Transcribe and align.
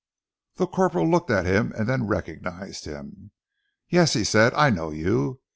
The 0.55 0.65
corporal 0.65 1.07
looked 1.07 1.29
at 1.29 1.45
him 1.45 1.73
and 1.77 1.87
then 1.87 2.07
recognized 2.07 2.85
him. 2.85 3.29
"Yes," 3.87 4.13
he 4.13 4.23
said, 4.23 4.51
"I 4.55 4.71
know 4.71 4.89
you. 4.89 5.41